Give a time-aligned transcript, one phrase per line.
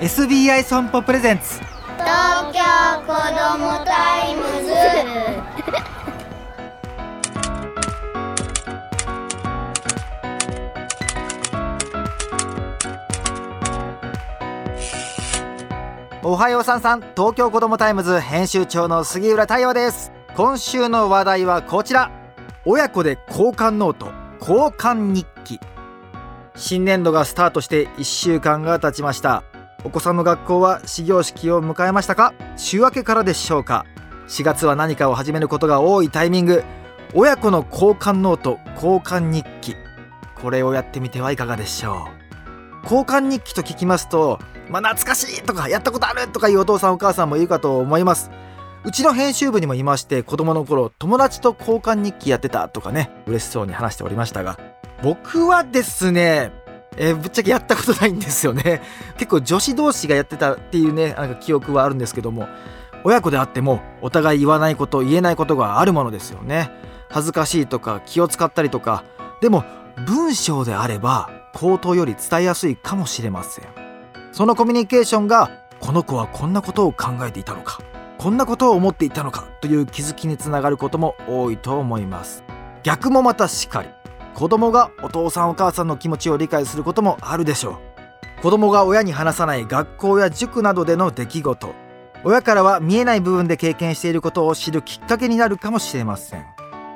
[0.00, 1.58] SBI 損保プレゼンツ。
[1.58, 2.60] 東京
[3.04, 4.72] 子どもタイムズ。
[16.22, 17.00] おはようさんさん。
[17.00, 20.12] 東京子どもタイムズ編集長の杉浦太陽です。
[20.36, 22.12] 今週の話題はこちら。
[22.64, 24.12] 親子で交換ノート。
[24.38, 25.58] 交換日記。
[26.54, 29.42] 新年度がスタートして1週間が経ちました
[29.88, 32.34] お子さんの学校は始業式を迎えましたか？
[32.58, 33.86] 週明けからでしょうか
[34.28, 36.62] ？4月は何かを始めることが多いタイミング。
[37.14, 39.76] 親子の交換ノート交換日記。
[40.34, 42.06] これをやってみてはいかがでしょ
[42.82, 42.84] う？
[42.84, 44.38] 交換日記と聞きますと
[44.68, 48.30] まあ、懐かしいとかやったことあるとかいうお父さんお母さんもいるかと思います。
[48.84, 54.58] うちの編集部にもいまして子供の頃友達と交換日記やってたとかね嬉しそうに話しておりましたが
[55.02, 56.52] 僕はですね
[56.98, 58.82] えー、ぶっちゃけやったことないんですよね。
[59.16, 62.48] 結構女子同士がやってたっていうねなんか記憶はあるんですけども
[63.04, 66.70] 親子であってもお互い言わないこと言えないことがあるものですよね。
[67.08, 69.04] 恥ずかしいとか気を使ったりとか。
[69.40, 69.64] でも
[70.06, 73.64] 文章であれば口頭より伝えやすいかもしれません。
[74.32, 77.78] そのコミュニケーションがこの子はこんなことを考えていたのか。
[78.18, 82.42] こんなことを思っていたのかという気づきにつながることも多いと思います。
[82.82, 83.88] 逆もまたしかり。
[84.38, 87.80] 子供がお父さんお母さんの気持ちを理解することもあるでしょ
[88.38, 88.42] う。
[88.42, 91.74] 子供が親に話さない学校や塾などでの出来事。
[92.22, 96.46] 親からは見えない部分で経験していることを知るきっかけになるかもしれません。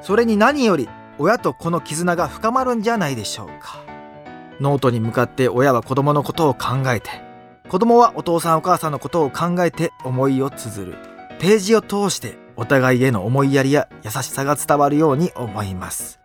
[0.00, 3.80] それに何より親と子の絆が深まるんじゃないでしょうか。
[4.58, 7.10] ノートに向かって親は子供のことを考えて
[7.68, 10.96] 子供はお父さんお母さんのことを考えて思いを綴る。
[11.38, 16.18] ページを通してお互いへの思いやりや優しさが伝わるように思います。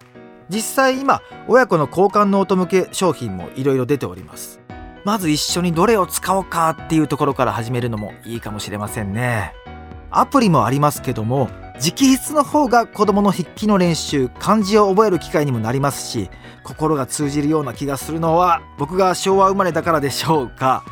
[0.51, 4.59] 実際今親子の交換ノート向け商品もいろいろ出ております。
[5.03, 9.55] まず一緒にどれを使おうかっていうところから始めるのもいいかもしれませんね。
[10.11, 16.29] アプリもありますけども直筆の方が子供の筆記の練習漢字を覚える機会にもなりますし
[16.63, 20.83] 心が通じるような気がするのは僕が昭和生まれだからでしょうか。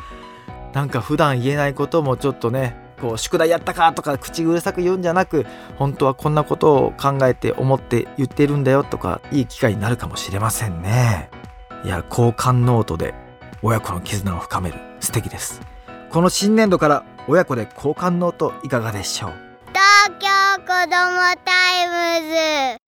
[0.72, 5.46] なんか普段言えないこともちょっとねこう宿題やったかとか口うるさく言うんじゃなく
[5.76, 11.30] 本当はこんなことを考えて思って言ってるんだよとかいい機会になるかもしれませんね。
[11.84, 13.14] いや交換ノートで
[13.62, 14.78] 親子の絆を深める。
[15.00, 15.60] 素敵です。
[16.10, 19.32] この新年度から親子で交換ノートいかがでしょう？
[19.68, 20.28] 東京
[20.62, 22.79] 子どもタイムズ。